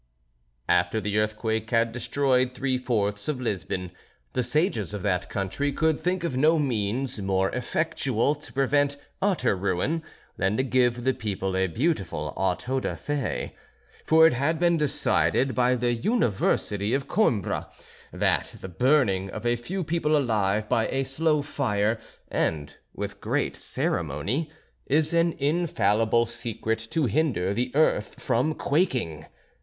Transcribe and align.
After 0.67 0.99
the 0.99 1.19
earthquake 1.19 1.69
had 1.69 1.91
destroyed 1.91 2.51
three 2.53 2.79
fourths 2.79 3.27
of 3.27 3.39
Lisbon, 3.39 3.91
the 4.33 4.41
sages 4.41 4.95
of 4.95 5.03
that 5.03 5.29
country 5.29 5.71
could 5.71 5.99
think 5.99 6.23
of 6.23 6.35
no 6.35 6.57
means 6.57 7.21
more 7.21 7.51
effectual 7.51 8.33
to 8.33 8.51
prevent 8.51 8.97
utter 9.21 9.55
ruin 9.55 10.01
than 10.37 10.57
to 10.57 10.63
give 10.63 11.03
the 11.03 11.13
people 11.13 11.55
a 11.55 11.67
beautiful 11.67 12.33
auto 12.35 12.79
da 12.79 12.95
fé; 12.95 13.51
for 14.03 14.25
it 14.25 14.33
had 14.33 14.57
been 14.57 14.75
decided 14.75 15.53
by 15.53 15.75
the 15.75 15.93
University 15.93 16.95
of 16.95 17.07
Coimbra, 17.07 17.67
that 18.11 18.55
the 18.59 18.69
burning 18.69 19.29
of 19.29 19.45
a 19.45 19.55
few 19.55 19.83
people 19.83 20.17
alive 20.17 20.67
by 20.67 20.87
a 20.87 21.03
slow 21.03 21.43
fire, 21.43 21.99
and 22.31 22.73
with 22.95 23.21
great 23.21 23.55
ceremony, 23.55 24.49
is 24.87 25.13
an 25.13 25.33
infallible 25.33 26.25
secret 26.25 26.79
to 26.89 27.05
hinder 27.05 27.53
the 27.53 27.71
earth 27.75 28.19
from 28.19 28.55
quaking. 28.55 29.27